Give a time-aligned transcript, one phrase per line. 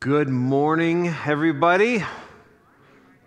[0.00, 2.02] Good morning, everybody.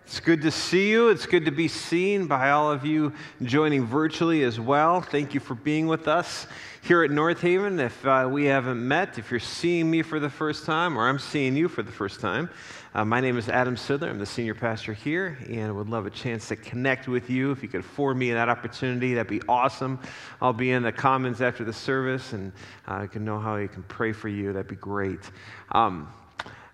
[0.05, 1.09] It's good to see you.
[1.09, 5.01] It's good to be seen by all of you joining virtually as well.
[5.01, 6.47] Thank you for being with us
[6.81, 7.79] here at North Haven.
[7.79, 11.19] If uh, we haven't met, if you're seeing me for the first time or I'm
[11.19, 12.49] seeing you for the first time,
[12.93, 14.09] uh, my name is Adam Sidler.
[14.09, 17.51] I'm the senior pastor here and would love a chance to connect with you.
[17.51, 19.99] If you could afford me that opportunity, that'd be awesome.
[20.41, 22.51] I'll be in the Commons after the service and
[22.87, 24.53] uh, I can know how I can pray for you.
[24.53, 25.31] That'd be great.
[25.71, 26.07] Um,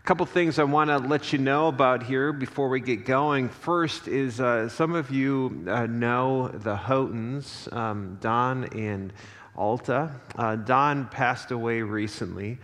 [0.04, 3.48] a couple things I want to let you know about here before we get going.
[3.48, 9.14] First is uh, some of you uh, know the Houghtons, um, Don and
[9.56, 10.12] Alta.
[10.36, 12.58] Uh, Don passed away recently,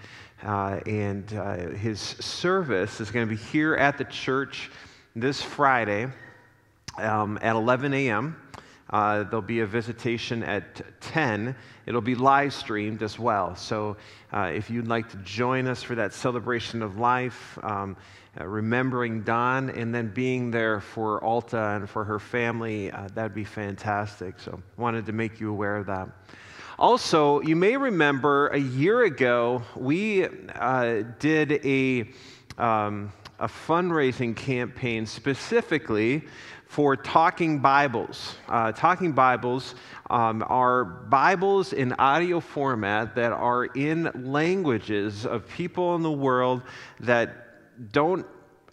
[0.43, 4.69] uh, and uh, his service is going to be here at the church
[5.15, 6.09] this Friday
[6.97, 8.35] um, at 11 a.m.
[8.89, 11.55] Uh, there'll be a visitation at 10.
[11.85, 13.55] It'll be live streamed as well.
[13.55, 13.97] So
[14.33, 17.95] uh, if you'd like to join us for that celebration of life, um,
[18.39, 23.33] uh, remembering Don, and then being there for Alta and for her family, uh, that'd
[23.33, 24.39] be fantastic.
[24.39, 26.09] So wanted to make you aware of that.
[26.79, 32.09] Also, you may remember a year ago, we uh, did a,
[32.57, 36.23] um, a fundraising campaign specifically
[36.69, 38.35] for Talking Bibles.
[38.47, 39.73] Uh, Talking Bibles
[40.11, 46.61] um, are Bibles in audio format that are in languages of people in the world
[46.99, 48.23] that don't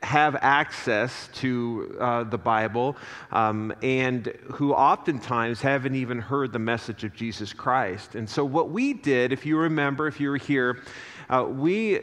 [0.03, 2.99] have access to uh, the Bible
[3.33, 8.15] um, and who oftentimes haven't even heard the message of Jesus Christ.
[8.15, 10.83] And so, what we did, if you remember, if you were here,
[11.31, 12.01] uh, we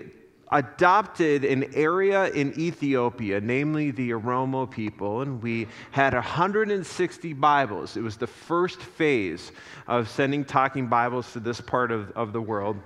[0.54, 7.98] adopted an area in Ethiopia, namely the Oromo people, and we had 160 Bibles.
[7.98, 9.52] It was the first phase
[9.88, 12.78] of sending talking Bibles to this part of, of the world.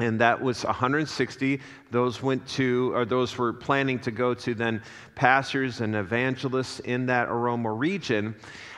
[0.00, 1.60] And that was 160.
[1.90, 4.82] Those went to, or those were planning to go to then
[5.14, 8.34] pastors and evangelists in that Oromo region.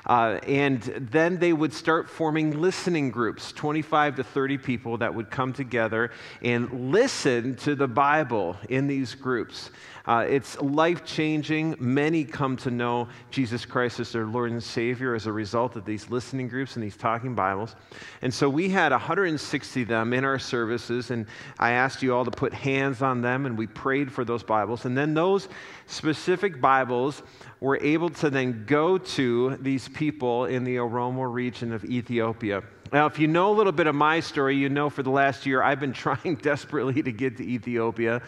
[0.07, 5.31] Uh, and then they would start forming listening groups 25 to 30 people that would
[5.31, 6.11] come together
[6.43, 9.71] and listen to the Bible in these groups.
[10.05, 11.77] Uh, it's life changing.
[11.79, 15.85] Many come to know Jesus Christ as their Lord and Savior as a result of
[15.85, 17.77] these listening groups and these talking Bibles.
[18.23, 21.27] And so we had 160 of them in our services, and
[21.59, 24.85] I asked you all to put hands on them, and we prayed for those Bibles.
[24.85, 25.49] And then those
[25.87, 27.23] specific Bibles
[27.61, 32.63] were able to then go to these people in the Oromo region of Ethiopia.
[32.93, 35.47] Now, if you know a little bit of my story, you know for the last
[35.47, 38.21] year I've been trying desperately to get to Ethiopia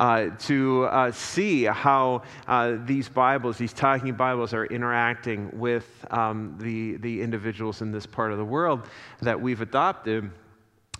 [0.00, 6.56] uh, to uh, see how uh, these Bibles, these talking Bibles, are interacting with um,
[6.58, 8.88] the, the individuals in this part of the world
[9.20, 10.30] that we've adopted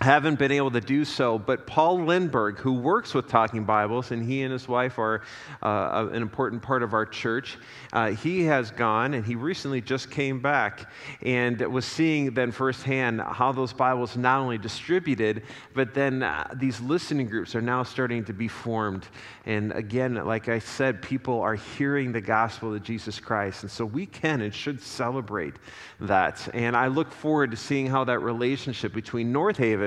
[0.01, 4.23] haven't been able to do so, but Paul Lindberg, who works with Talking Bibles, and
[4.23, 5.23] he and his wife are
[5.62, 7.57] uh, an important part of our church,
[7.95, 10.91] uh, he has gone and he recently just came back
[11.23, 16.78] and was seeing then firsthand how those Bibles not only distributed, but then uh, these
[16.81, 19.09] listening groups are now starting to be formed.
[19.47, 23.63] And again, like I said, people are hearing the gospel of Jesus Christ.
[23.63, 25.55] And so we can and should celebrate
[26.01, 26.47] that.
[26.53, 29.86] And I look forward to seeing how that relationship between North Haven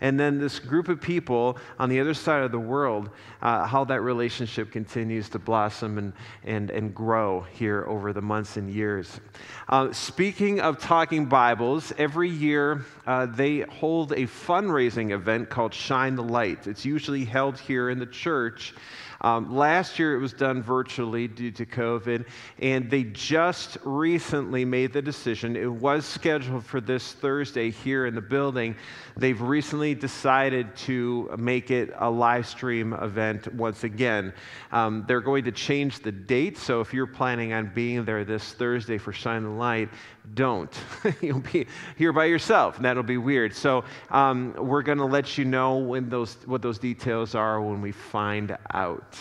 [0.00, 3.10] and then this group of people on the other side of the world,
[3.42, 6.12] uh, how that relationship continues to blossom and,
[6.44, 9.20] and, and grow here over the months and years.
[9.68, 16.14] Uh, speaking of talking Bibles, every year uh, they hold a fundraising event called Shine
[16.14, 16.66] the Light.
[16.66, 18.74] It's usually held here in the church.
[19.20, 22.24] Um, last year it was done virtually due to COVID,
[22.60, 25.56] and they just recently made the decision.
[25.56, 28.76] It was scheduled for this Thursday here in the building.
[29.18, 34.32] They've recently decided to make it a live stream event once again.
[34.70, 38.52] Um, they're going to change the date, so if you're planning on being there this
[38.52, 39.88] Thursday for Shine the Light,
[40.34, 40.72] don't.
[41.20, 43.56] You'll be here by yourself, and that'll be weird.
[43.56, 47.80] So um, we're going to let you know when those, what those details are when
[47.80, 49.16] we find out.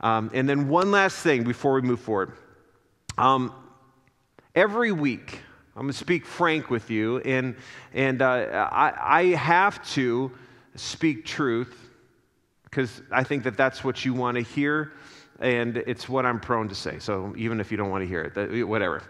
[0.00, 2.32] Um, and then one last thing before we move forward.
[3.16, 3.54] Um,
[4.56, 5.38] every week,
[5.76, 7.54] I'm going to speak frank with you, and,
[7.92, 10.32] and uh, I, I have to
[10.74, 11.90] speak truth
[12.64, 14.92] because I think that that's what you want to hear
[15.38, 16.98] and it's what I'm prone to say.
[16.98, 19.02] So even if you don't want to hear it, whatever.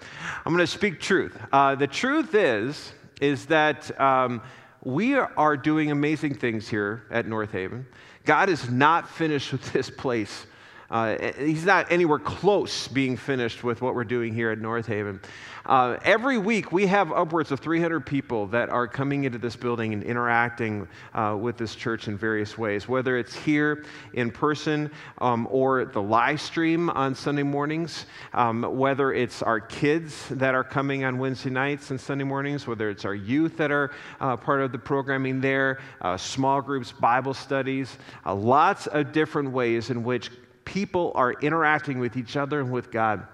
[0.44, 1.38] I'm going to speak truth.
[1.52, 4.42] Uh, the truth is, is that um,
[4.82, 7.86] we are doing amazing things here at North Haven.
[8.24, 10.46] God is not finished with this place
[10.90, 15.20] Uh, he's not anywhere close being finished with what we're doing here at North Haven.
[15.64, 19.92] Uh, every week, we have upwards of 300 people that are coming into this building
[19.92, 24.88] and interacting uh, with this church in various ways, whether it's here in person
[25.18, 30.62] um, or the live stream on Sunday mornings, um, whether it's our kids that are
[30.62, 33.90] coming on Wednesday nights and Sunday mornings, whether it's our youth that are
[34.20, 39.50] uh, part of the programming there, uh, small groups, Bible studies, uh, lots of different
[39.50, 40.30] ways in which
[40.66, 43.26] people are interacting with each other and with God.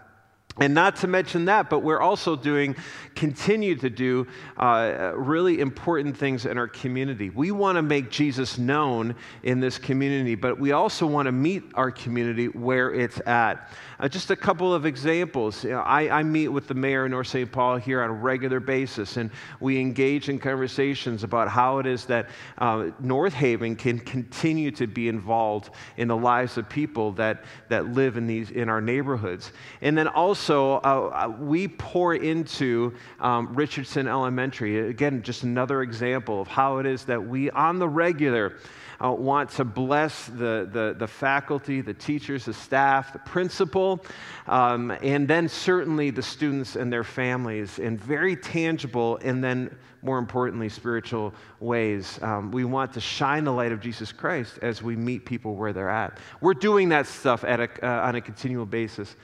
[0.60, 2.76] And not to mention that, but we're also doing,
[3.14, 4.26] continue to do
[4.58, 7.30] uh, really important things in our community.
[7.30, 9.14] We want to make Jesus known
[9.44, 13.70] in this community, but we also want to meet our community where it's at.
[13.98, 15.64] Uh, just a couple of examples.
[15.64, 17.50] You know, I, I, meet with the mayor of North St.
[17.50, 22.04] Paul here on a regular basis, and we engage in conversations about how it is
[22.06, 22.28] that
[22.58, 27.92] uh, North Haven can continue to be involved in the lives of people that, that
[27.92, 29.52] live in, these, in our neighborhoods.
[29.80, 34.90] And then also, also, uh, uh, we pour into um, Richardson Elementary.
[34.90, 38.56] Again, just another example of how it is that we, on the regular,
[39.00, 44.04] uh, want to bless the, the, the, faculty, the teachers, the staff, the principal,
[44.48, 49.72] um, and then certainly the students and their families in very tangible and then,
[50.02, 52.18] more importantly, spiritual ways.
[52.20, 55.72] Um, we want to shine the light of Jesus Christ as we meet people where
[55.72, 56.18] they're at.
[56.40, 59.14] We're doing that stuff a, uh, on a continual basis.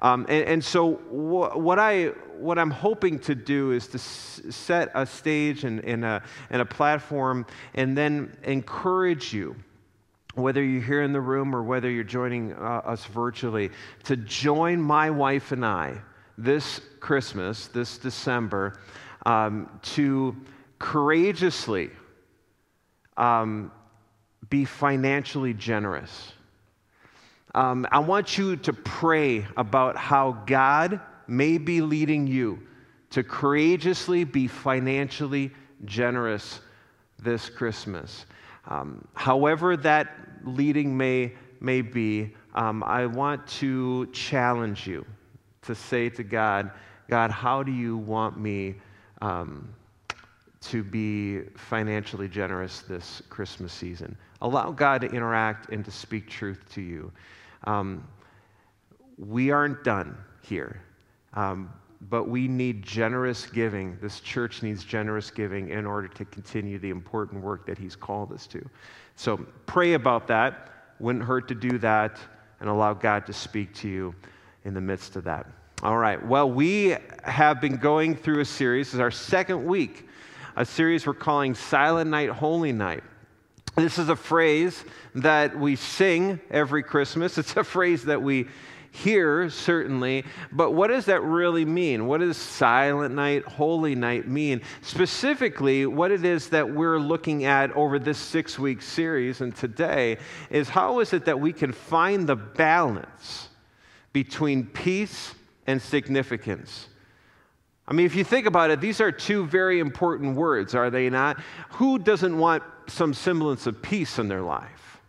[0.00, 2.06] Um, and, and, so, wh- what, I,
[2.38, 6.60] what I'm hoping to do is to s- set a stage and, and, a, and
[6.60, 9.56] a platform and then encourage you,
[10.34, 13.70] whether you're here in the room or whether you're joining uh, us virtually,
[14.02, 16.00] to join my wife and I
[16.36, 18.80] this Christmas, this December,
[19.26, 20.36] um, to
[20.78, 21.90] courageously
[23.16, 23.70] um,
[24.50, 26.32] be financially generous.
[27.54, 32.60] Um, I want you to pray about how God may be leading you
[33.10, 35.52] to courageously be financially
[35.84, 36.60] generous
[37.22, 38.26] this Christmas.
[38.66, 40.08] Um, however, that
[40.42, 45.06] leading may, may be, um, I want to challenge you
[45.62, 46.72] to say to God,
[47.08, 48.74] God, how do you want me
[49.22, 49.72] um,
[50.62, 54.16] to be financially generous this Christmas season?
[54.42, 57.12] Allow God to interact and to speak truth to you.
[57.64, 58.06] Um,
[59.18, 60.82] we aren't done here,
[61.34, 61.72] um,
[62.02, 63.96] but we need generous giving.
[64.02, 68.32] This church needs generous giving in order to continue the important work that He's called
[68.32, 68.68] us to.
[69.16, 70.70] So pray about that.
[71.00, 72.18] Wouldn't hurt to do that
[72.60, 74.14] and allow God to speak to you
[74.64, 75.46] in the midst of that.
[75.82, 76.24] All right.
[76.24, 78.88] Well, we have been going through a series.
[78.88, 80.08] This is our second week,
[80.56, 83.02] a series we're calling Silent Night, Holy Night.
[83.76, 84.84] This is a phrase
[85.16, 87.38] that we sing every Christmas.
[87.38, 88.46] It's a phrase that we
[88.92, 92.06] hear, certainly, but what does that really mean?
[92.06, 94.62] What does silent night, holy night mean?
[94.82, 100.18] Specifically, what it is that we're looking at over this six week series and today
[100.50, 103.48] is how is it that we can find the balance
[104.12, 105.34] between peace
[105.66, 106.86] and significance?
[107.88, 111.10] I mean, if you think about it, these are two very important words, are they
[111.10, 111.40] not?
[111.70, 115.00] Who doesn't want some semblance of peace in their life?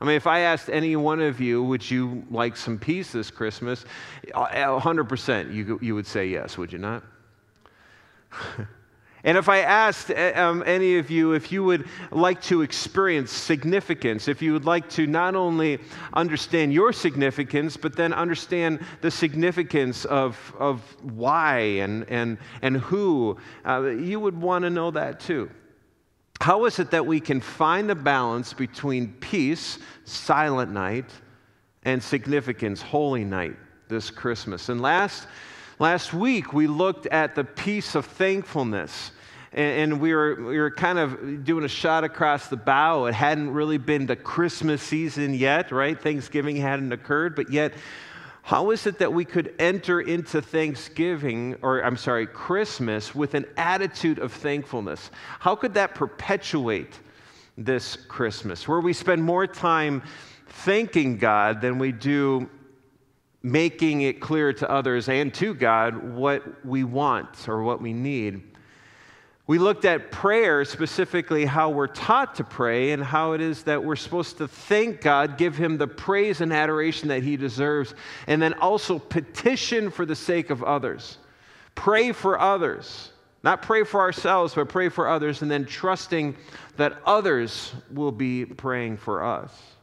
[0.00, 3.30] I mean, if I asked any one of you, would you like some peace this
[3.30, 3.84] Christmas?
[4.34, 7.02] 100% you, you would say yes, would you not?
[9.26, 13.32] And if I asked eh, um, any of you if you would like to experience
[13.32, 15.80] significance, if you would like to not only
[16.12, 23.36] understand your significance, but then understand the significance of, of why and, and, and who,
[23.66, 25.50] uh, you would want to know that too.
[26.40, 31.10] How is it that we can find the balance between peace, silent night,
[31.84, 33.56] and significance, holy night,
[33.88, 34.68] this Christmas?
[34.68, 35.26] And last,
[35.78, 39.12] last week, we looked at the peace of thankfulness
[39.56, 43.06] and, and we, were, we were kind of doing a shot across the bow.
[43.06, 46.00] It hadn't really been the Christmas season yet, right?
[46.00, 47.72] Thanksgiving hadn't occurred, but yet,
[48.46, 53.44] how is it that we could enter into Thanksgiving, or I'm sorry, Christmas, with an
[53.56, 55.10] attitude of thankfulness?
[55.40, 57.00] How could that perpetuate
[57.58, 60.00] this Christmas, where we spend more time
[60.46, 62.48] thanking God than we do
[63.42, 68.55] making it clear to others and to God what we want or what we need?
[69.48, 73.84] We looked at prayer, specifically how we're taught to pray and how it is that
[73.84, 77.94] we're supposed to thank God, give Him the praise and adoration that He deserves,
[78.26, 81.18] and then also petition for the sake of others.
[81.76, 83.12] Pray for others.
[83.44, 86.36] Not pray for ourselves, but pray for others, and then trusting
[86.76, 89.75] that others will be praying for us.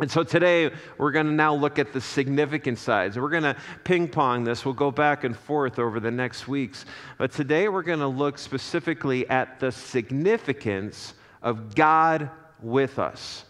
[0.00, 3.18] And so today we're going to now look at the significant sides.
[3.18, 4.64] We're going to ping pong this.
[4.64, 6.84] We'll go back and forth over the next weeks.
[7.18, 12.30] But today we're going to look specifically at the significance of God
[12.62, 13.44] with us.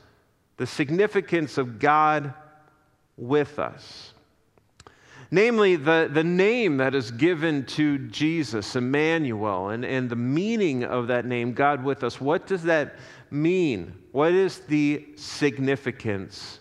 [0.57, 2.33] The significance of God
[3.19, 4.15] with us.
[5.31, 11.09] Namely, the, the name that is given to Jesus, Emmanuel, and, and the meaning of
[11.09, 12.19] that name, God with us.
[12.19, 12.95] What does that
[13.31, 13.95] mean?
[14.13, 16.61] What is the significance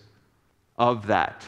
[0.76, 1.44] of that?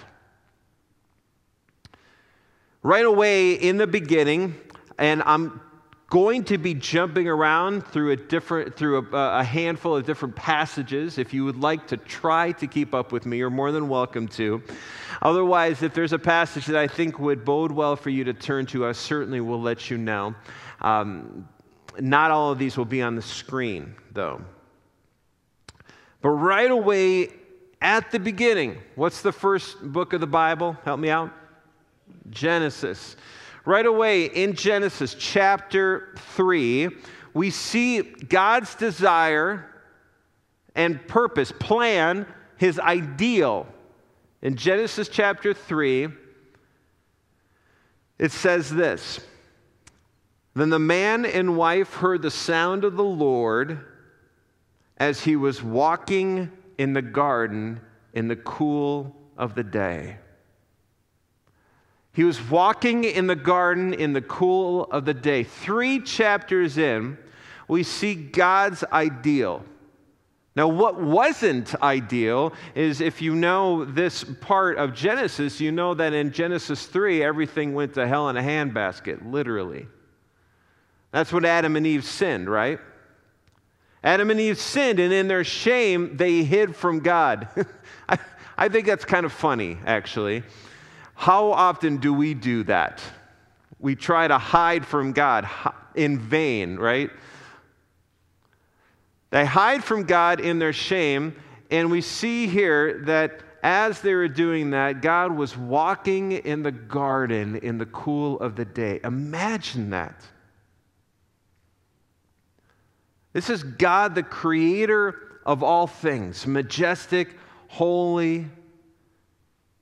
[2.83, 4.55] Right away in the beginning,
[4.99, 5.61] and I'm
[6.11, 11.19] going to be jumping around through a different through a, a, handful of different passages
[11.19, 14.27] if you would like to try to keep up with me you're more than welcome
[14.27, 14.61] to
[15.23, 18.67] otherwise if there's a passage that i think would bode well for you to turn
[18.67, 20.35] to i certainly will let you know
[20.81, 21.49] um,
[22.01, 24.41] not all of these will be on the screen though
[26.23, 27.31] but right away
[27.81, 30.77] at the beginning what's the first book of the bible?
[30.85, 31.33] Help me out.
[32.31, 33.17] Genesis.
[33.65, 36.89] Right away in Genesis chapter 3,
[37.35, 39.67] we see God's desire
[40.75, 43.67] and purpose, plan, his ideal.
[44.43, 46.09] In Genesis chapter 3,
[48.19, 49.21] it says this
[50.55, 53.85] Then the man and wife heard the sound of the Lord
[55.01, 57.81] as he was walking in the garden
[58.13, 60.19] in the cool of the day.
[62.13, 65.43] He was walking in the garden in the cool of the day.
[65.45, 67.17] Three chapters in,
[67.67, 69.65] we see God's ideal.
[70.55, 76.13] Now, what wasn't ideal is if you know this part of Genesis, you know that
[76.13, 79.87] in Genesis 3, everything went to hell in a handbasket, literally.
[81.13, 82.81] That's what Adam and Eve sinned, right?
[84.03, 87.49] Adam and Eve sinned, and in their shame, they hid from God.
[88.09, 88.19] I,
[88.57, 90.43] I think that's kind of funny, actually.
[91.15, 93.03] How often do we do that?
[93.79, 95.49] We try to hide from God
[95.95, 97.11] in vain, right?
[99.31, 101.37] They hide from God in their shame,
[101.71, 106.73] and we see here that as they were doing that, God was walking in the
[106.73, 109.01] garden in the cool of the day.
[109.05, 110.25] Imagine that.
[113.33, 117.29] This is God, the creator of all things, majestic,
[117.69, 118.47] holy,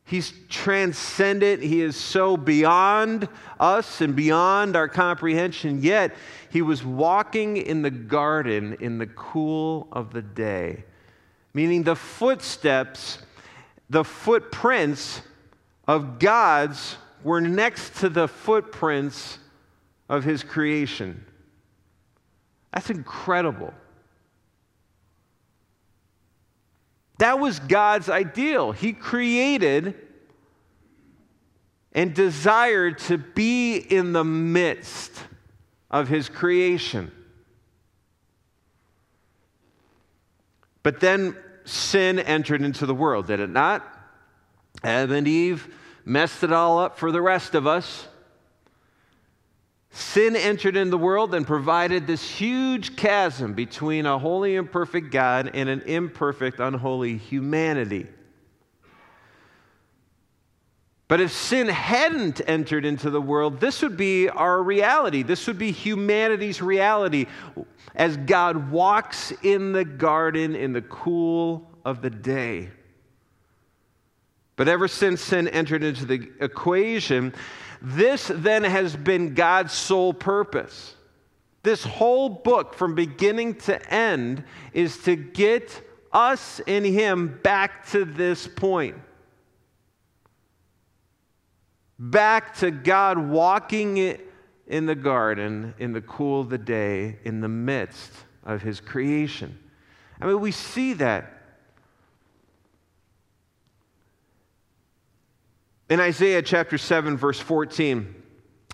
[0.08, 1.62] He's transcendent.
[1.62, 3.28] He is so beyond
[3.60, 5.82] us and beyond our comprehension.
[5.82, 6.16] Yet,
[6.50, 10.84] he was walking in the garden in the cool of the day,
[11.52, 13.18] meaning the footsteps,
[13.90, 15.20] the footprints
[15.86, 19.38] of God's were next to the footprints
[20.08, 21.22] of his creation.
[22.72, 23.72] That's incredible.
[27.18, 28.72] That was God's ideal.
[28.72, 29.94] He created
[31.92, 35.12] and desired to be in the midst
[35.90, 37.10] of his creation.
[40.82, 43.84] But then sin entered into the world, did it not?
[44.82, 48.07] Adam and Eve messed it all up for the rest of us.
[49.90, 55.10] Sin entered in the world and provided this huge chasm between a holy and perfect
[55.10, 58.06] God and an imperfect, unholy humanity.
[61.08, 65.22] But if sin hadn't entered into the world, this would be our reality.
[65.22, 67.24] This would be humanity's reality
[67.94, 72.68] as God walks in the garden in the cool of the day.
[74.56, 77.32] But ever since sin entered into the equation,
[77.80, 80.94] this then has been God's sole purpose.
[81.62, 85.82] This whole book, from beginning to end, is to get
[86.12, 88.96] us and Him back to this point.
[91.98, 94.18] Back to God walking
[94.66, 98.12] in the garden in the cool of the day in the midst
[98.44, 99.58] of His creation.
[100.20, 101.37] I mean, we see that
[105.88, 108.14] In Isaiah chapter 7, verse 14,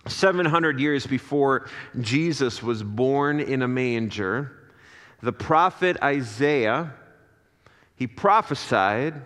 [0.09, 1.69] 700 years before
[2.01, 4.73] Jesus was born in a manger,
[5.23, 6.93] the prophet Isaiah,
[7.95, 9.23] he prophesied.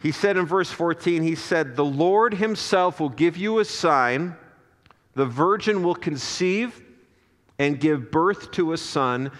[0.00, 4.34] He said in verse 14, he said, The Lord himself will give you a sign.
[5.14, 6.82] The virgin will conceive
[7.58, 9.32] and give birth to a son,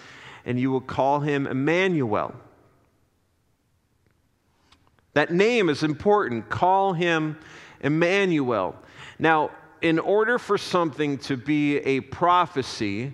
[0.45, 2.35] and you will call him Emmanuel
[5.13, 6.49] that name is important.
[6.49, 7.37] Call him
[7.81, 8.75] Emmanuel.
[9.19, 9.51] Now,
[9.81, 13.13] in order for something to be a prophecy,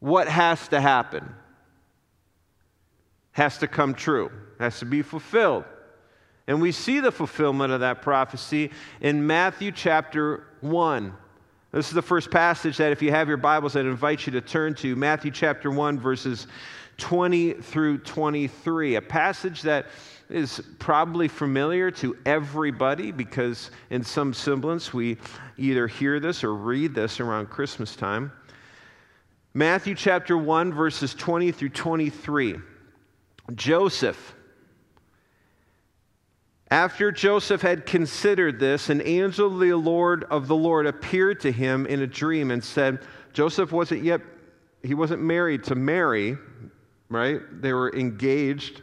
[0.00, 1.34] what has to happen?
[3.36, 5.64] has to come true, has to be fulfilled.
[6.46, 8.70] And we see the fulfillment of that prophecy
[9.02, 11.12] in Matthew chapter 1.
[11.70, 14.40] This is the first passage that, if you have your Bibles, I'd invite you to
[14.40, 16.46] turn to Matthew chapter 1, verses
[16.96, 18.94] 20 through 23.
[18.94, 19.84] A passage that
[20.28, 25.18] is probably familiar to everybody because, in some semblance, we
[25.56, 28.32] either hear this or read this around Christmas time.
[29.54, 32.56] Matthew chapter 1, verses 20 through 23.
[33.54, 34.34] Joseph.
[36.70, 41.52] After Joseph had considered this, an angel of the Lord of the Lord appeared to
[41.52, 42.98] him in a dream and said,
[43.32, 44.20] Joseph wasn't yet,
[44.82, 46.36] he wasn't married to Mary,
[47.08, 47.40] right?
[47.62, 48.82] They were engaged.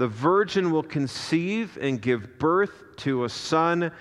[0.00, 3.92] The virgin will conceive and give birth to a son,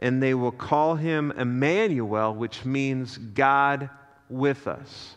[0.00, 3.88] and they will call him Emmanuel, which means God
[4.28, 5.14] with us.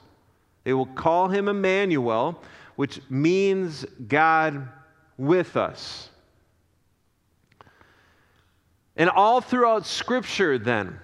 [0.63, 2.39] They will call him Emmanuel,
[2.75, 4.69] which means God
[5.17, 6.11] with us.
[8.95, 10.99] And all throughout Scripture, then,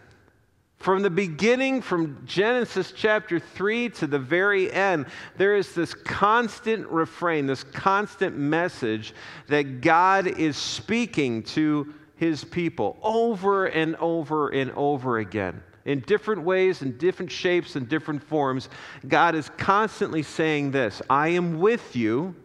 [0.84, 5.06] from the beginning, from Genesis chapter 3 to the very end,
[5.38, 9.14] there is this constant refrain, this constant message
[9.48, 15.64] that God is speaking to his people over and over and over again.
[15.86, 18.68] In different ways, in different shapes, and different forms,
[19.08, 22.36] God is constantly saying this I am with you.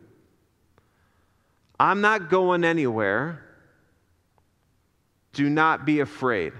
[1.80, 3.42] I'm not going anywhere.
[5.32, 6.52] Do not be afraid.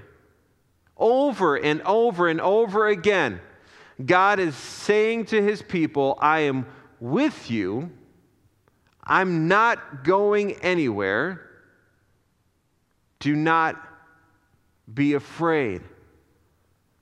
[0.99, 3.41] Over and over and over again,
[4.05, 6.67] God is saying to his people, I am
[7.01, 7.91] with you.
[9.05, 11.49] I'm not going anywhere.
[13.21, 13.77] Do not
[14.93, 15.83] be afraid.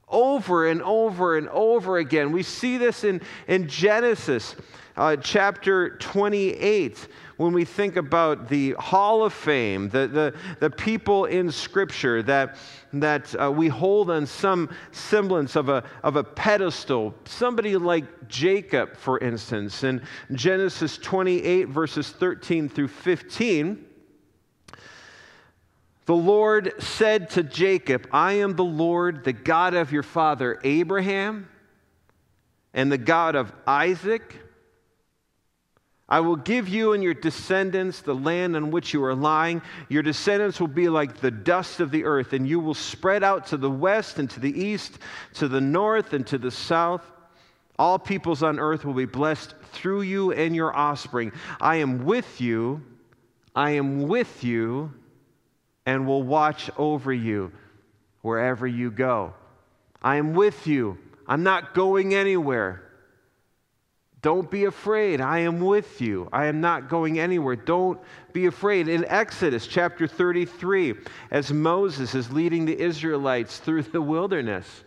[0.09, 2.33] Over and over and over again.
[2.33, 4.55] We see this in, in Genesis
[4.97, 11.27] uh, chapter 28 when we think about the Hall of Fame, the, the, the people
[11.27, 12.57] in Scripture that,
[12.94, 17.14] that uh, we hold on some semblance of a, of a pedestal.
[17.27, 23.85] Somebody like Jacob, for instance, in Genesis 28, verses 13 through 15.
[26.07, 31.49] The Lord said to Jacob, I am the Lord, the God of your father Abraham,
[32.72, 34.46] and the God of Isaac
[36.09, 39.61] I will give you and your descendants the land on which you are lying.
[39.88, 43.47] Your descendants will be like the dust of the earth, and you will spread out
[43.49, 44.99] to the west and to the east,
[45.35, 47.03] to the north and to the south.
[47.79, 51.33] All peoples on earth will be blessed through you and your offspring.
[51.61, 52.83] I am with you,
[53.55, 54.92] I am with you,
[55.87, 57.51] and will watch over you
[58.23, 59.35] wherever you go.
[60.01, 60.99] I am with you.
[61.27, 62.86] I'm not going anywhere.
[64.23, 65.21] Don't be afraid.
[65.21, 66.29] I am with you.
[66.33, 67.57] I am not going anywhere.
[67.57, 68.01] Don't
[68.33, 68.89] be afraid.
[68.89, 70.95] In Exodus chapter 33,
[71.31, 74.85] as Moses is leading the Israelites through the wilderness,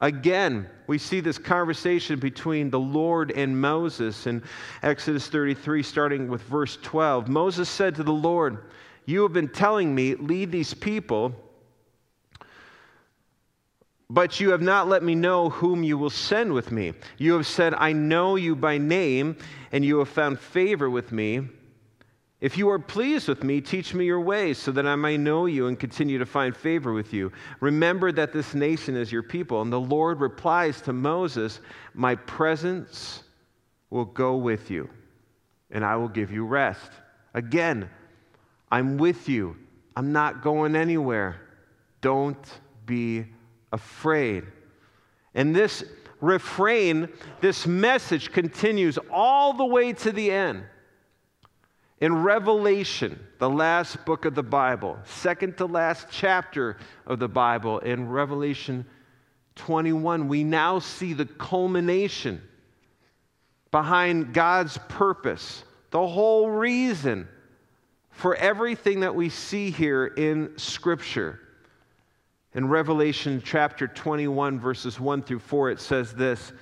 [0.00, 4.42] again, we see this conversation between the Lord and Moses in
[4.82, 7.28] Exodus 33, starting with verse 12.
[7.28, 8.64] Moses said to the Lord,
[9.04, 11.34] You have been telling me, lead these people
[14.10, 16.92] but you have not let me know whom you will send with me.
[17.16, 19.36] You have said, I know you by name,
[19.70, 21.48] and you have found favor with me.
[22.40, 25.46] If you are pleased with me, teach me your ways, so that I may know
[25.46, 27.30] you and continue to find favor with you.
[27.60, 29.62] Remember that this nation is your people.
[29.62, 31.60] And the Lord replies to Moses,
[31.94, 33.22] My presence
[33.90, 34.90] will go with you,
[35.70, 36.90] and I will give you rest.
[37.34, 37.88] Again,
[38.72, 39.56] I'm with you.
[39.94, 41.40] I'm not going anywhere.
[42.00, 42.44] Don't
[42.86, 43.26] be
[43.72, 44.44] afraid.
[45.34, 45.84] And this
[46.20, 47.08] refrain,
[47.40, 50.64] this message continues all the way to the end.
[52.00, 57.78] In Revelation, the last book of the Bible, second to last chapter of the Bible,
[57.80, 58.86] in Revelation
[59.56, 62.40] 21, we now see the culmination
[63.70, 67.28] behind God's purpose, the whole reason
[68.10, 71.40] for everything that we see here in Scripture.
[72.52, 76.52] In Revelation chapter 21, verses 1 through 4, it says this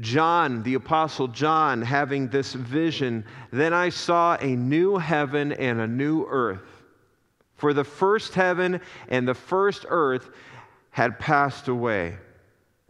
[0.00, 5.86] John, the Apostle John, having this vision, then I saw a new heaven and a
[5.86, 6.82] new earth.
[7.54, 10.28] For the first heaven and the first earth
[10.90, 12.16] had passed away,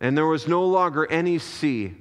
[0.01, 1.95] and there was no longer any sea.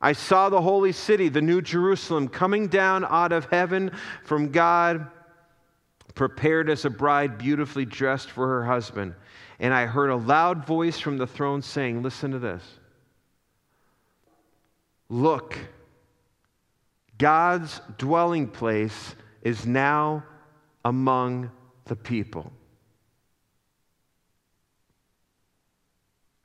[0.00, 3.92] I saw the holy city, the new Jerusalem, coming down out of heaven
[4.24, 5.08] from God,
[6.18, 9.14] prepared as a bride beautifully dressed for her husband.
[9.60, 12.62] And I heard a loud voice from the throne saying, Listen to this.
[15.08, 15.56] Look,
[17.18, 20.24] God's dwelling place is now
[20.84, 21.52] among
[21.84, 22.50] the people.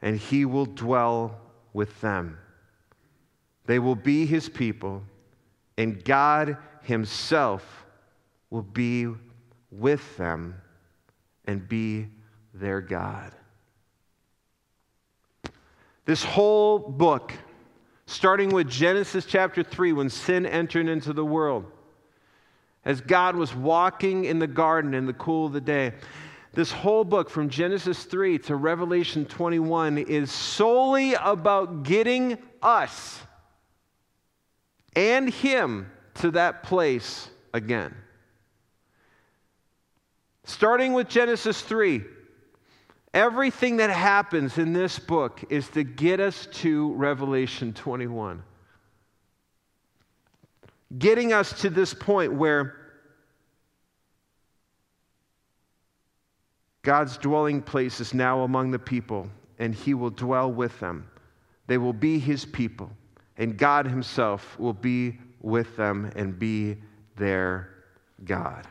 [0.03, 1.41] And he will dwell
[1.73, 2.37] with them.
[3.65, 5.01] They will be his people,
[5.79, 7.85] and God himself
[8.51, 9.07] will be
[9.79, 10.55] with them
[11.45, 12.07] and be
[12.53, 13.33] their God.
[16.05, 17.33] This whole book
[18.05, 21.65] starting with Genesis chapter 3, when sin entered into the world.
[22.85, 25.93] As God was walking in the garden in the cool of the day.
[26.53, 33.21] This whole book, from Genesis 3 to Revelation 21, is solely about getting us
[34.95, 37.95] and Him to that place again.
[40.45, 42.03] Starting with Genesis 3,
[43.13, 48.41] Everything that happens in this book is to get us to Revelation 21.
[50.97, 52.75] Getting us to this point where
[56.81, 59.29] God's dwelling place is now among the people,
[59.59, 61.07] and He will dwell with them.
[61.67, 62.89] They will be His people,
[63.37, 66.77] and God Himself will be with them and be
[67.15, 67.69] their
[68.25, 68.67] God.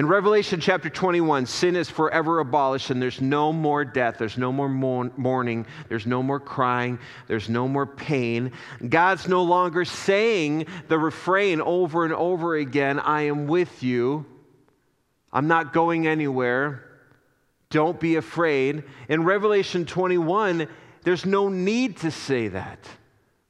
[0.00, 4.50] In Revelation chapter 21, sin is forever abolished and there's no more death, there's no
[4.50, 8.52] more mourning, there's no more crying, there's no more pain.
[8.88, 14.24] God's no longer saying the refrain over and over again I am with you,
[15.34, 16.82] I'm not going anywhere,
[17.68, 18.84] don't be afraid.
[19.10, 20.66] In Revelation 21,
[21.02, 22.88] there's no need to say that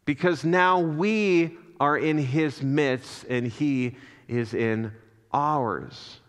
[0.04, 3.94] because now we are in his midst and he
[4.26, 4.90] is in
[5.32, 6.19] ours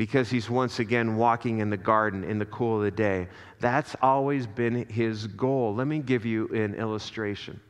[0.00, 3.28] because he's once again walking in the garden in the cool of the day.
[3.58, 5.74] That's always been his goal.
[5.74, 7.60] Let me give you an illustration.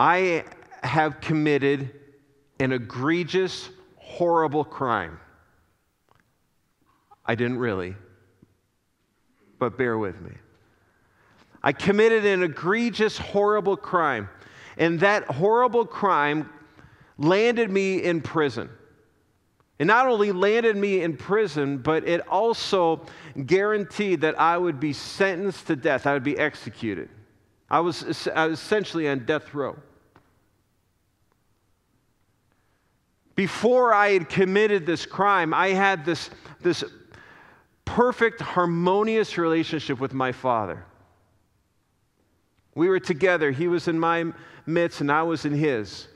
[0.00, 0.42] I
[0.82, 1.92] have committed
[2.58, 3.68] an egregious,
[3.98, 5.20] horrible crime.
[7.24, 7.94] I didn't really,
[9.60, 10.32] but bear with me.
[11.62, 14.28] I committed an egregious, horrible crime.
[14.76, 16.50] And that horrible crime
[17.18, 18.68] landed me in prison.
[19.78, 23.04] It not only landed me in prison, but it also
[23.46, 26.06] guaranteed that I would be sentenced to death.
[26.06, 27.08] I would be executed.
[27.68, 29.76] I was, I was essentially on death row.
[33.34, 36.84] Before I had committed this crime, I had this, this
[37.84, 40.84] perfect, harmonious relationship with my father.
[42.74, 43.50] We were together.
[43.50, 44.32] He was in my
[44.66, 46.08] midst, and I was in his.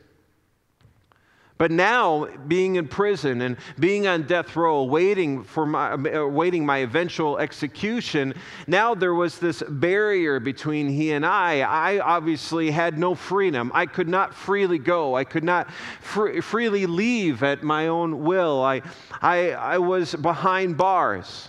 [1.59, 5.95] But now, being in prison and being on death row, waiting for my,
[6.27, 8.35] waiting my eventual execution,
[8.67, 11.61] now there was this barrier between he and I.
[11.61, 13.73] I obviously had no freedom.
[13.75, 15.15] I could not freely go.
[15.17, 18.63] I could not fr- freely leave at my own will.
[18.63, 18.83] I,
[19.23, 21.49] I, I was behind bars.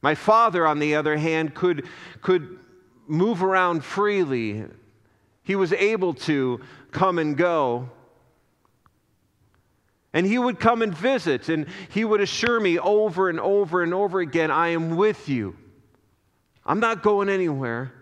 [0.00, 1.86] My father, on the other hand, could,
[2.22, 2.58] could
[3.06, 4.64] move around freely.
[5.44, 7.88] He was able to come and go.
[10.12, 13.94] And he would come and visit, and he would assure me over and over and
[13.94, 15.56] over again, I am with you.
[16.66, 17.92] I'm not going anywhere.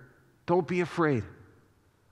[0.46, 1.22] Don't be afraid.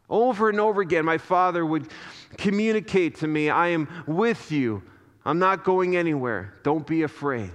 [0.08, 1.88] Over and over again, my father would
[2.36, 4.82] communicate to me, I am with you.
[5.24, 6.54] I'm not going anywhere.
[6.62, 7.50] Don't be afraid.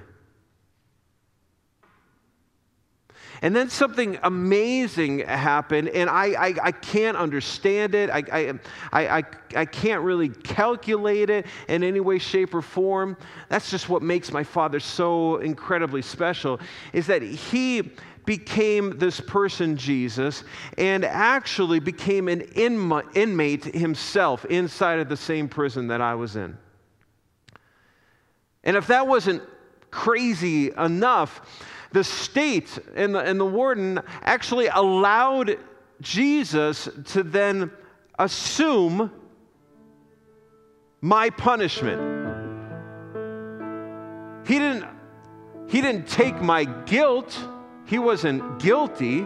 [3.44, 8.10] And then something amazing happened, and I, I, I can't understand it.
[8.10, 8.24] I,
[8.94, 13.18] I, I, I can't really calculate it in any way, shape, or form.
[13.50, 16.62] That's just what makes my father so incredibly special,
[16.94, 17.92] is that he
[18.26, 20.46] became this person, Jesus,
[20.78, 26.58] and actually became an inmate himself inside of the same prison that I was in.
[28.64, 29.44] And if that wasn't
[29.92, 31.42] crazy enough,
[31.94, 35.58] the state and the, and the warden actually allowed
[36.02, 37.72] Jesus to then
[38.20, 39.12] assume
[41.02, 42.02] my punishment.
[44.46, 44.86] He didn't,
[45.68, 47.40] he didn't take my guilt.
[47.86, 49.26] He wasn't guilty.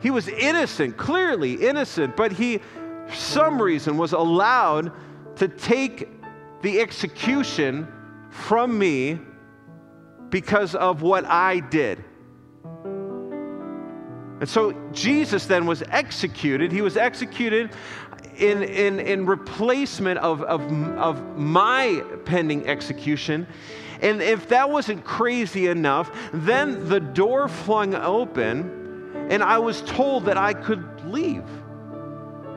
[0.00, 2.58] He was innocent, clearly innocent, but he,
[3.06, 4.92] for some reason, was allowed
[5.36, 6.08] to take
[6.62, 7.88] the execution
[8.30, 9.18] from me
[10.30, 12.04] because of what I did.
[14.40, 16.72] And so Jesus then was executed.
[16.72, 17.70] He was executed
[18.36, 20.62] in, in, in replacement of, of,
[20.96, 23.46] of my pending execution.
[24.00, 28.80] And if that wasn't crazy enough, then the door flung open
[29.30, 31.44] and I was told that I could leave.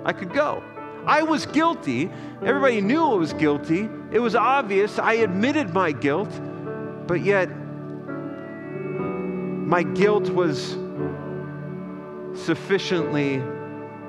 [0.05, 0.63] I could go.
[1.05, 2.09] I was guilty.
[2.41, 3.89] Everybody knew I was guilty.
[4.11, 4.99] It was obvious.
[4.99, 6.29] I admitted my guilt.
[7.07, 7.49] But yet,
[9.73, 10.77] my guilt was
[12.39, 13.41] sufficiently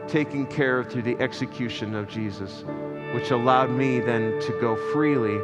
[0.07, 2.67] taken care of through the execution of Jesus,
[3.15, 5.39] which allowed me then to go freely.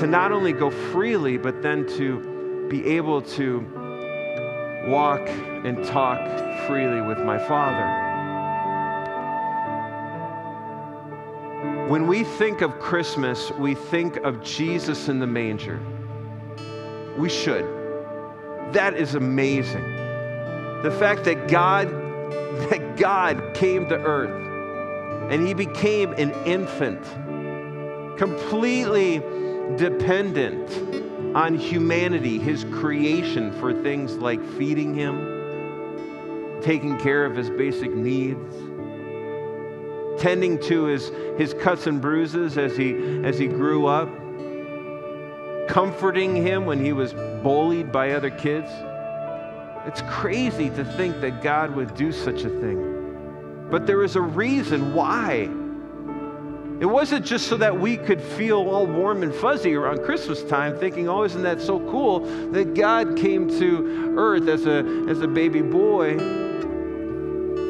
[0.00, 3.60] To not only go freely, but then to be able to
[4.88, 5.28] walk
[5.66, 6.18] and talk
[6.66, 7.88] freely with my Father.
[11.90, 15.78] When we think of Christmas, we think of Jesus in the manger.
[17.18, 17.79] We should.
[18.72, 19.84] That is amazing.
[20.82, 21.88] The fact that God
[22.70, 24.46] that God came to earth
[25.30, 27.02] and he became an infant,
[28.18, 29.18] completely
[29.76, 37.92] dependent on humanity, his creation, for things like feeding him, taking care of his basic
[37.94, 38.56] needs
[40.20, 44.08] tending to his, his cuts and bruises as he, as he grew up,
[45.70, 47.12] comforting him when he was
[47.44, 48.68] bullied by other kids.
[49.86, 53.68] It's crazy to think that God would do such a thing.
[53.70, 55.48] But there is a reason why.
[56.80, 60.76] It wasn't just so that we could feel all warm and fuzzy around Christmas time,
[60.76, 65.28] thinking, oh, isn't that so cool that God came to earth as a, as a
[65.28, 66.16] baby boy.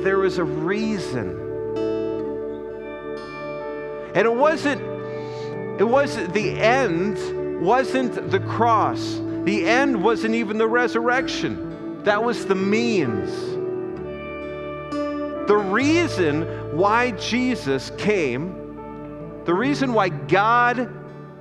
[0.04, 1.36] There was a reason.
[4.14, 4.80] And it wasn't,
[5.78, 7.18] it wasn't the end,
[7.60, 9.20] wasn't the cross.
[9.44, 12.02] The end wasn't even the resurrection.
[12.04, 13.30] That was the means.
[15.48, 20.88] The reason why Jesus came, the reason why God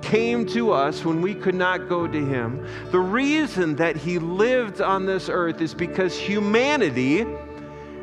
[0.02, 4.80] came to us when we could not go to him, the reason that he lived
[4.80, 7.24] on this earth is because humanity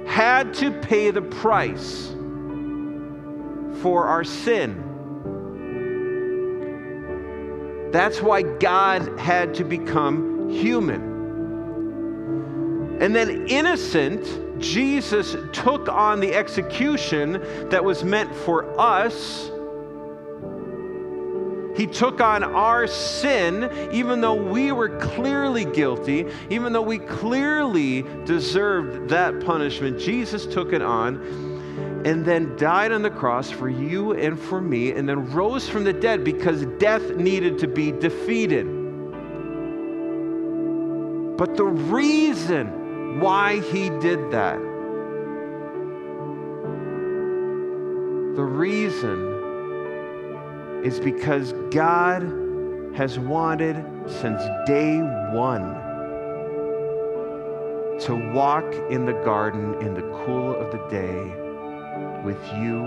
[0.05, 2.15] had to pay the price
[3.81, 4.86] for our sin.
[7.91, 11.15] That's why God had to become human.
[12.99, 17.33] And then, innocent, Jesus took on the execution
[17.69, 19.51] that was meant for us.
[21.77, 28.01] He took on our sin, even though we were clearly guilty, even though we clearly
[28.25, 29.99] deserved that punishment.
[29.99, 31.46] Jesus took it on
[32.07, 35.83] and then died on the cross for you and for me, and then rose from
[35.83, 38.65] the dead because death needed to be defeated.
[41.37, 44.57] But the reason why he did that,
[48.37, 49.33] the reason
[50.85, 52.23] is because God
[52.95, 53.75] has wanted
[54.07, 55.01] since day
[55.33, 55.73] one
[57.99, 61.46] to walk in the garden in the cool of the day
[62.27, 62.83] with you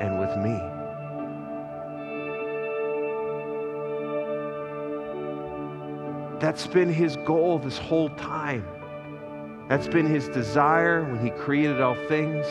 [0.00, 0.56] and with me.
[6.38, 8.64] That's been his goal this whole time.
[9.68, 12.46] That's been his desire when he created all things.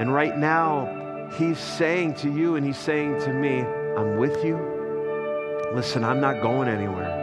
[0.00, 3.60] And right now, he's saying to you and he's saying to me,
[3.98, 4.56] I'm with you.
[5.74, 7.18] Listen, I'm not going anywhere.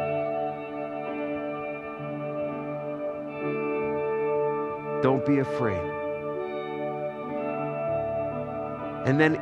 [5.02, 6.07] Don't be afraid.
[9.08, 9.36] And then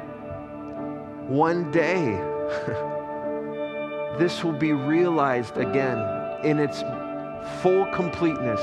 [1.27, 2.05] one day,
[4.19, 5.97] this will be realized again
[6.43, 6.83] in its
[7.63, 8.61] full completeness,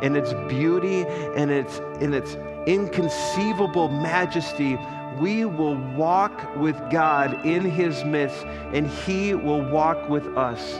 [0.00, 2.36] in its beauty, and its, in its
[2.68, 4.78] inconceivable majesty.
[5.18, 10.74] We will walk with God in His midst, and He will walk with us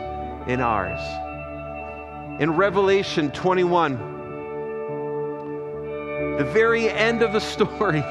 [0.47, 1.01] in ours.
[2.41, 3.97] In Revelation 21,
[6.39, 8.05] the very end of the story,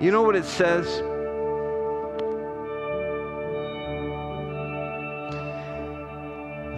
[0.00, 0.86] you know what it says?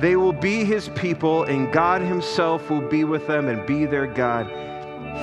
[0.01, 4.07] They will be his people, and God himself will be with them and be their
[4.07, 4.47] God.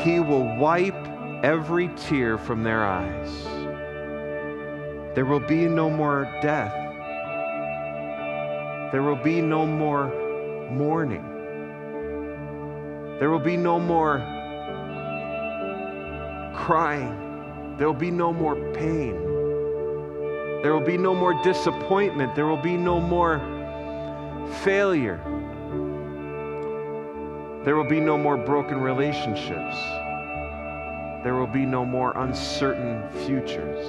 [0.03, 0.93] He will wipe
[1.43, 3.43] every tear from their eyes.
[5.15, 6.73] There will be no more death.
[8.91, 10.13] There will be no more
[10.71, 11.23] mourning.
[13.19, 14.19] There will be no more
[16.53, 17.26] crying.
[17.77, 19.13] There will be no more pain.
[20.63, 22.33] There will be no more disappointment.
[22.33, 23.39] There will be no more
[24.63, 25.19] failure.
[27.63, 29.77] There will be no more broken relationships.
[31.23, 33.85] There will be no more uncertain futures.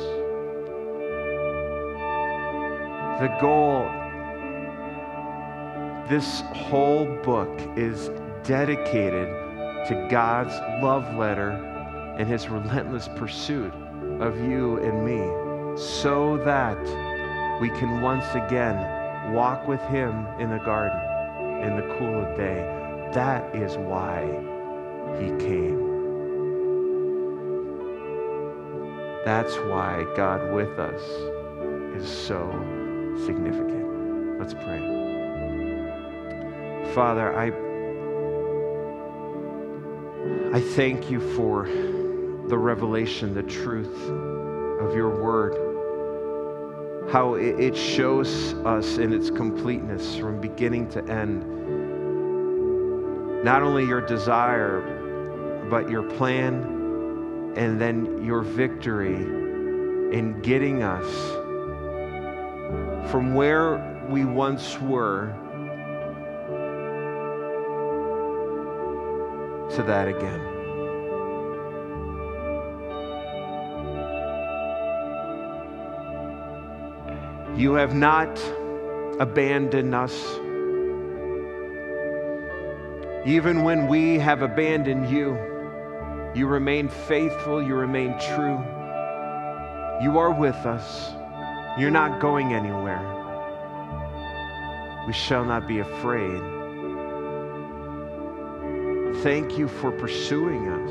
[3.20, 3.88] The goal,
[6.08, 8.10] this whole book is
[8.44, 9.28] dedicated
[9.88, 11.77] to God's love letter
[12.18, 13.72] and his relentless pursuit
[14.20, 16.78] of you and me so that
[17.60, 20.98] we can once again walk with him in the garden
[21.62, 22.78] in the cool of day
[23.12, 24.26] that is why
[25.18, 25.78] he came.
[29.24, 31.00] That's why God with us
[31.96, 32.50] is so
[33.24, 34.38] significant.
[34.38, 34.78] Let's pray.
[36.94, 37.46] Father, I,
[40.54, 41.66] I thank you for
[42.48, 43.94] the revelation, the truth
[44.80, 45.54] of your word,
[47.12, 51.44] how it shows us in its completeness from beginning to end
[53.44, 54.80] not only your desire,
[55.70, 61.06] but your plan, and then your victory in getting us
[63.10, 65.32] from where we once were
[69.70, 70.57] to that again.
[77.58, 78.40] You have not
[79.20, 80.14] abandoned us
[83.28, 85.36] even when we have abandoned you,
[86.34, 88.58] you remain faithful, you remain true.
[90.00, 91.12] You are with us.
[91.78, 93.02] You're not going anywhere.
[95.06, 96.40] We shall not be afraid.
[99.22, 100.90] Thank you for pursuing us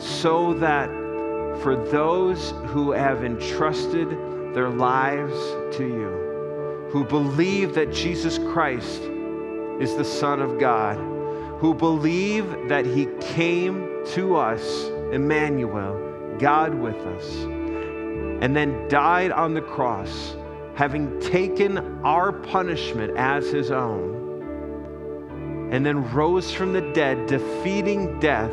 [0.00, 0.88] so that
[1.62, 4.08] for those who have entrusted
[4.54, 5.36] their lives
[5.76, 9.02] to you, who believe that Jesus Christ
[9.80, 10.96] is the Son of God,
[11.60, 17.36] who believe that he came to us, Emmanuel, God with us,
[18.42, 20.34] and then died on the cross,
[20.74, 28.52] having taken our punishment as his own, and then rose from the dead, defeating death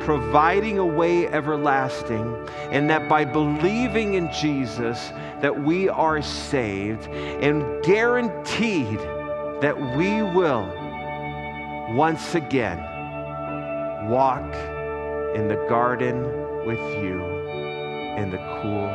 [0.00, 7.82] providing a way everlasting, and that by believing in Jesus that we are saved and
[7.84, 8.98] guaranteed
[9.60, 10.66] that we will
[11.94, 12.78] once again
[14.08, 14.54] walk
[15.34, 16.22] in the garden
[16.66, 17.22] with you
[18.16, 18.90] in the cool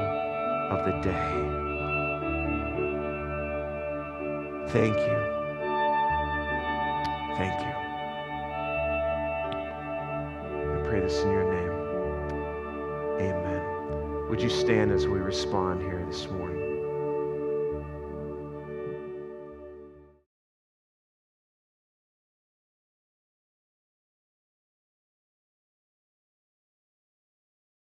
[0.72, 1.56] of the day.
[4.70, 5.36] Thank you.
[7.38, 7.85] Thank you.
[11.06, 11.72] This in your name.
[13.20, 14.28] Amen.
[14.28, 16.55] Would you stand as we respond here this morning?